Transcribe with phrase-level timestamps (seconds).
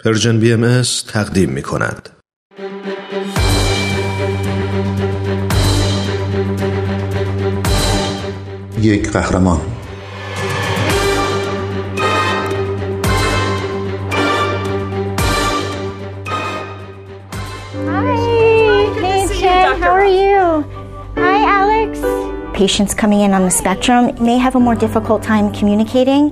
[0.00, 2.08] پرژن بی ام تقدیم می کند.
[8.80, 9.60] یک قهرمان
[19.82, 20.64] How are you?
[21.16, 21.90] Hi, Alex.
[22.54, 26.22] Patients coming in on the spectrum may have a more difficult time communicating.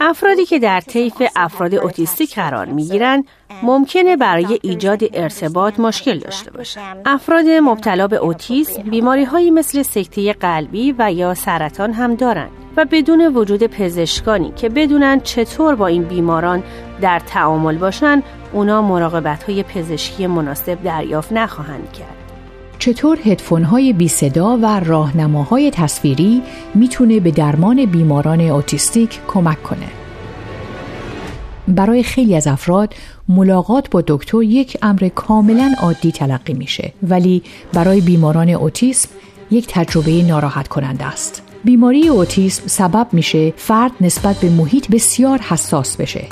[0.00, 3.24] افرادی که در طیف افراد اوتیستیک قرار می گیرند
[3.62, 7.02] ممکنه برای ایجاد ارتباط مشکل داشته باشند.
[7.06, 12.84] افراد مبتلا به اوتیسم بیماری هایی مثل سکته قلبی و یا سرطان هم دارند و
[12.90, 16.62] بدون وجود پزشکانی که بدونن چطور با این بیماران
[17.00, 22.23] در تعامل باشن اونا مراقبت های پزشکی مناسب دریافت نخواهند کرد.
[22.78, 26.42] چطور هدفون های بی صدا و راهنماهای تصویری
[26.74, 29.86] می‌تونه به درمان بیماران اوتیستیک کمک کنه؟
[31.68, 32.94] برای خیلی از افراد
[33.28, 39.08] ملاقات با دکتر یک امر کاملا عادی تلقی میشه ولی برای بیماران اوتیسم
[39.50, 41.42] یک تجربه ناراحت کننده است.
[41.64, 46.24] بیماری اوتیسم سبب میشه فرد نسبت به محیط بسیار حساس بشه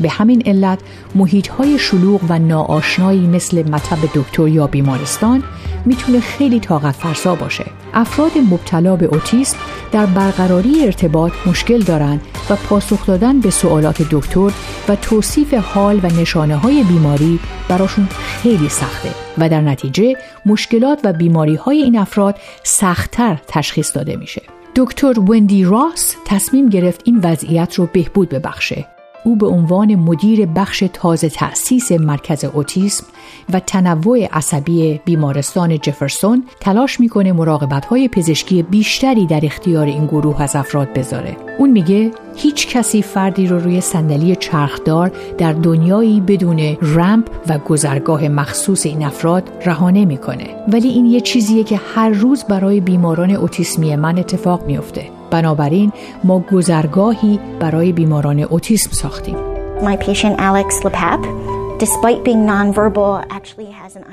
[0.00, 0.78] به همین علت
[1.14, 5.42] محیط های شلوغ و ناآشنایی مثل مطب دکتر یا بیمارستان
[5.84, 7.64] می‌تونه خیلی طاقت فرسا باشه.
[7.94, 9.56] افراد مبتلا به اوتیسم
[9.92, 14.50] در برقراری ارتباط مشکل دارند و پاسخ دادن به سوالات دکتر
[14.88, 18.08] و توصیف حال و نشانه های بیماری براشون
[18.42, 20.16] خیلی سخته و در نتیجه
[20.46, 24.42] مشکلات و بیماری های این افراد سختتر تشخیص داده میشه.
[24.76, 28.86] دکتر وندی راس تصمیم گرفت این وضعیت رو بهبود ببخشه
[29.24, 33.04] او به عنوان مدیر بخش تازه تأسیس مرکز اوتیسم
[33.52, 40.42] و تنوع عصبی بیمارستان جفرسون تلاش می‌کنه مراقبت های پزشکی بیشتری در اختیار این گروه
[40.42, 41.36] از افراد بذاره.
[41.58, 48.28] اون میگه هیچ کسی فردی رو روی صندلی چرخدار در دنیایی بدون رمپ و گذرگاه
[48.28, 53.96] مخصوص این افراد رها نمی‌کنه ولی این یه چیزیه که هر روز برای بیماران اوتیسمی
[53.96, 55.92] من اتفاق میافته بنابراین
[56.24, 59.36] ما گذرگاهی برای بیماران اوتیسم ساختیم.
[59.80, 61.26] My patient Alex Lepap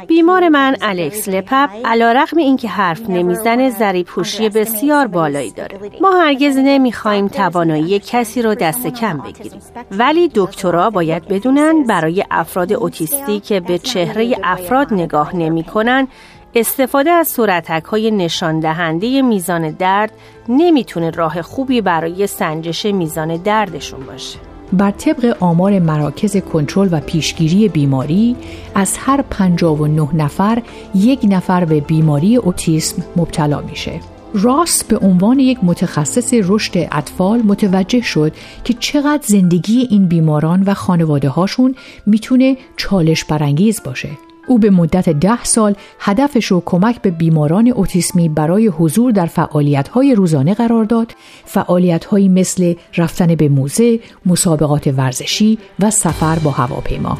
[0.07, 5.79] بیمار من الکس لپپ علا رقم این که حرف نمی‌زنه ذری پوشی بسیار بالایی داره.
[6.01, 9.61] ما هرگز نمی‌خواهیم توانایی کسی رو دست کم بگیریم.
[9.91, 16.07] ولی دکترها باید بدونن برای افراد اوتیستی که به چهره افراد نگاه نمی‌کنن
[16.55, 20.11] استفاده از صورتک های نشان دهنده میزان درد
[20.49, 24.39] نمی‌تونه راه خوبی برای سنجش میزان دردشون باشه.
[24.73, 28.35] بر طبق آمار مراکز کنترل و پیشگیری بیماری
[28.75, 30.61] از هر 59 نفر
[30.95, 33.99] یک نفر به بیماری اوتیسم مبتلا میشه.
[34.33, 38.33] راس به عنوان یک متخصص رشد اطفال متوجه شد
[38.63, 44.09] که چقدر زندگی این بیماران و خانواده هاشون می‌تونه چالش برانگیز باشه.
[44.49, 50.15] او به مدت ده سال هدفش رو کمک به بیماران اوتیسمی برای حضور در فعالیت‌های
[50.15, 51.11] روزانه قرار داد.
[51.45, 57.17] فعالیت‌هایی مثل رفتن به موزه، مسابقات ورزشی و سفر با هواپیما.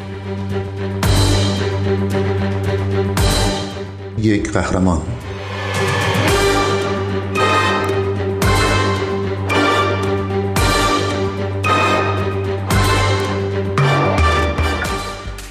[4.18, 5.02] یک قهرمان.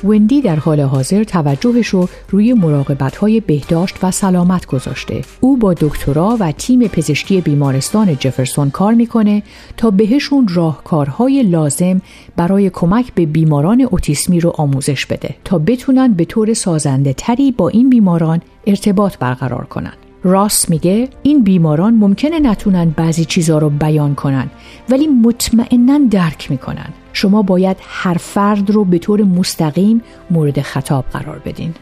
[0.08, 5.24] وندی در حال حاضر توجهش رو روی مراقبت های بهداشت و سلامت گذاشته.
[5.40, 9.42] او با دکترا و تیم پزشکی بیمارستان جفرسون کار می‌کنه
[9.76, 12.00] تا بهشون راهکارهای لازم
[12.36, 17.68] برای کمک به بیماران اوتیسمی رو آموزش بده تا بتونن به طور سازنده تری با
[17.68, 19.96] این بیماران ارتباط برقرار کنند.
[20.24, 24.50] راس میگه این بیماران ممکنه نتونن بعضی چیزها رو بیان کنن
[24.88, 26.88] ولی مطمئنا درک می‌کنن
[27.18, 31.74] شما باید هر فرد رو به طور مستقیم مورد خطاب قرار بدین.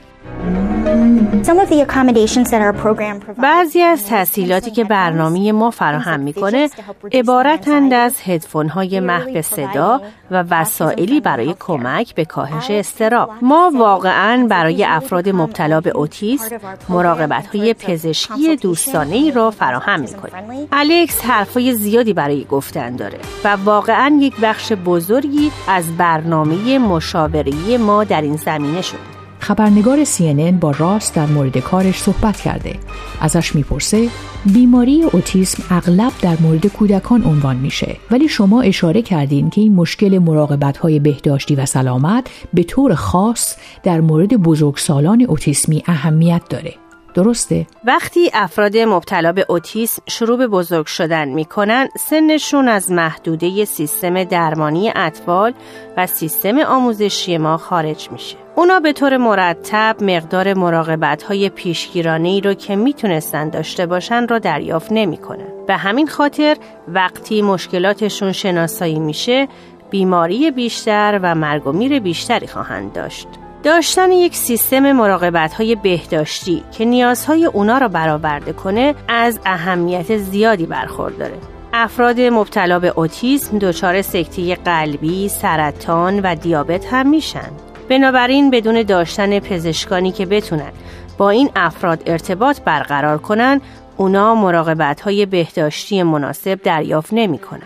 [3.43, 6.69] بعضی از تحصیلاتی که برنامه ما فراهم می‌کنه
[7.13, 10.01] عبارتند از هدفون های محو صدا
[10.31, 13.31] و وسایلی برای کمک به کاهش استراب.
[13.43, 16.57] ما واقعا برای افراد مبتلا به اوتیسم
[16.89, 20.69] مراقبت های پزشکی دوستانه ای را فراهم می‌کنیم.
[20.73, 28.05] الکس حرفای زیادی برای گفتن داره و واقعا یک بخش بزرگی از برنامه مشاوره ما
[28.05, 29.16] در این زمینه شده.
[29.47, 32.75] خبرنگار CNN با راست در مورد کارش صحبت کرده.
[33.21, 34.09] ازش می‌پرسه
[34.45, 40.19] بیماری اوتیسم اغلب در مورد کودکان عنوان میشه ولی شما اشاره کردین که این مشکل
[40.19, 46.75] مراقبت های بهداشتی و سلامت به طور خاص در مورد بزرگسالان اوتیسمی اهمیت داره.
[47.15, 54.25] درسته؟ وقتی افراد مبتلا به اوتیسم شروع به بزرگ شدن می‌کنن سنشون از محدوده سیستم
[54.25, 55.53] درمانی اطفال
[55.97, 58.46] و سیستم آموزشی ما خارج میشه.
[58.59, 64.39] اونا به طور مرتب مقدار مراقبت های پیشگیرانه ای رو که می‌تونستن داشته باشن رو
[64.39, 65.47] دریافت نمی‌کنن.
[65.67, 66.57] به همین خاطر
[66.89, 69.49] وقتی مشکلاتشون شناسایی میشه
[69.91, 73.29] بیماری بیشتر و مرگ و میر بیشتری خواهند داشت.
[73.63, 80.67] داشتن یک سیستم مراقبت های بهداشتی که نیازهای اونا را برآورده کنه از اهمیت زیادی
[80.67, 81.39] برخورداره.
[81.73, 87.51] افراد مبتلا به اوتیسم دچار سکته قلبی، سرطان و دیابت هم میشن.
[87.89, 90.73] بنابراین بدون داشتن پزشکانی که بتونن
[91.19, 93.61] با این افراد ارتباط برقرار کنن
[93.97, 97.63] اونا مراقبت های بهداشتی مناسب دریافت نمی کنن.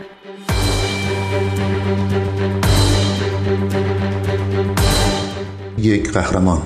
[5.78, 6.62] یک قهرمان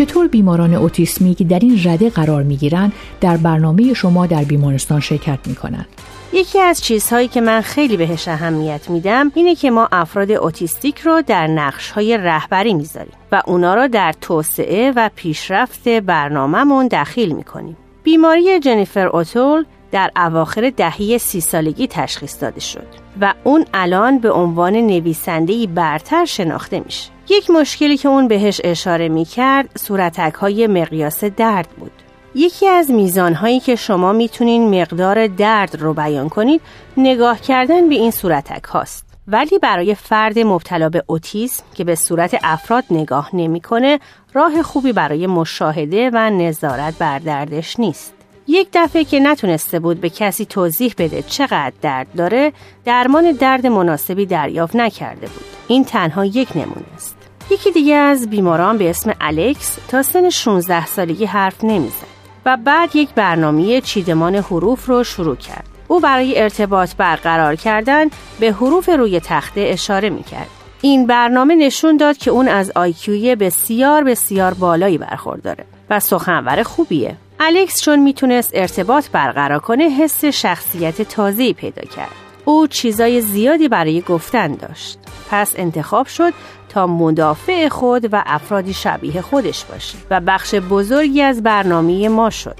[0.00, 5.38] چطور بیماران اوتیسمیک در این رده قرار می گیرند در برنامه شما در بیمارستان شرکت
[5.46, 5.86] می کنند؟
[6.32, 11.22] یکی از چیزهایی که من خیلی بهش اهمیت میدم اینه که ما افراد اوتیستیک رو
[11.26, 17.76] در نقش های رهبری می‌ذاریم و اونا رو در توسعه و پیشرفت برنامهمون دخیل می‌کنیم.
[18.02, 22.86] بیماری جنیفر اوتول در اواخر دهه سی سالگی تشخیص داده شد
[23.20, 27.10] و اون الان به عنوان نویسندهی برتر شناخته میشه.
[27.28, 31.92] یک مشکلی که اون بهش اشاره می‌کرد صورتک های مقیاس درد بود.
[32.34, 36.60] یکی از میزانهایی که شما می‌تونین مقدار درد رو بیان کنید
[36.96, 39.06] نگاه کردن به این صورتک هاست.
[39.28, 44.00] ولی برای فرد مبتلا به اوتیسم که به صورت افراد نگاه نمی‌کنه
[44.34, 48.14] راه خوبی برای مشاهده و نظارت بر دردش نیست.
[48.50, 52.52] یک دفعه که نتونسته بود به کسی توضیح بده چقدر درد داره
[52.84, 55.44] درمان درد مناسبی دریافت نکرده بود.
[55.68, 57.16] این تنها یک نمونه است.
[57.50, 62.06] یکی دیگه از بیماران به اسم الکس تا سن 16 سالگی حرف نمی‌زد
[62.46, 65.64] و بعد یک برنامه چیدمان حروف رو شروع کرد.
[65.88, 68.06] او برای ارتباط برقرار کردن
[68.40, 70.48] به حروف روی تخته اشاره می کرد.
[70.82, 77.16] این برنامه نشون داد که اون از آیکیوی بسیار بسیار بالایی برخورداره و سخنور خوبیه.
[77.42, 82.14] الکس چون می‌تونست ارتباط برقرار کنه حس شخصیت تازه‌ای پیدا کرد.
[82.44, 84.98] او چیزای زیادی برای گفتن داشت.
[85.30, 86.32] پس انتخاب شد
[86.68, 92.56] تا مدافع خود و افرادی شبیه خودش باشه و بخش بزرگی از برنامه ما شد.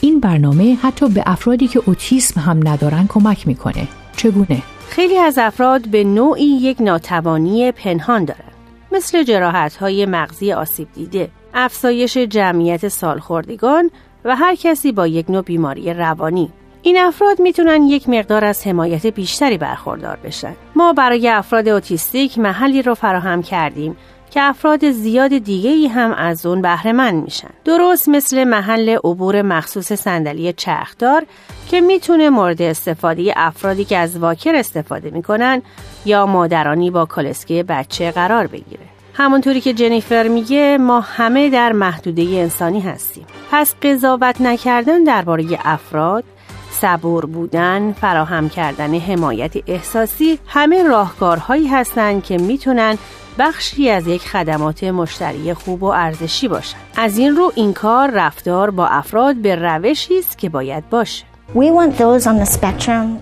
[0.00, 3.88] این برنامه حتی به افرادی که اوتیسم هم ندارن کمک می‌کنه.
[4.16, 8.52] چگونه؟ خیلی از افراد به نوعی یک ناتوانی پنهان دارند.
[8.92, 13.90] مثل جراحت های مغزی آسیب دیده، افزایش جمعیت سالخوردگان
[14.28, 16.50] و هر کسی با یک نوع بیماری روانی.
[16.82, 20.54] این افراد می‌تونن یک مقدار از حمایت بیشتری برخوردار بشن.
[20.76, 23.96] ما برای افراد اوتیستیک محلی رو فراهم کردیم
[24.30, 27.48] که افراد زیاد دیگه ای هم از اون بهره میشن.
[27.64, 31.26] درست مثل محل عبور مخصوص صندلی چرخدار
[31.70, 35.62] که می‌تونه مورد استفاده افرادی که از واکر استفاده می‌کنن
[36.04, 38.97] یا مادرانی با کالسکه بچه قرار بگیره.
[39.18, 43.26] همونطوری که جنیفر میگه ما همه در محدوده انسانی هستیم.
[43.50, 46.24] پس قضاوت نکردن درباره افراد
[46.70, 52.98] صبور بودن، فراهم کردن حمایت احساسی همه راهکارهایی هستند که می‌تونن
[53.38, 56.76] بخشی از یک خدمات مشتری خوب و ارزشی باشد.
[56.96, 61.24] از این رو این کار رفتار با افراد به روشی است که باید باشه.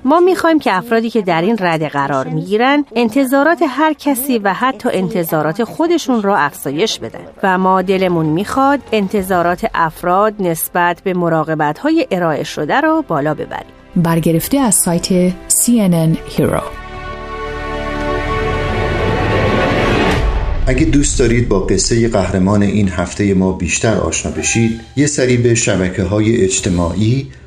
[0.05, 4.89] ما می‌خوایم که افرادی که در این رده قرار می‌گیرن انتظارات هر کسی و حتی
[4.93, 7.21] انتظارات خودشون را افزایش بدن.
[7.43, 13.73] و ما دلمون می‌خواد انتظارات افراد نسبت به مراقبت های ارائه شده را بالا ببریم.
[13.97, 16.63] برگرفته از سایت CNN Hero.
[20.67, 25.55] اگه دوست دارید با قصه قهرمان این هفته ما بیشتر آشنا بشید یه سری به
[25.55, 27.27] شبکه های اجتماعی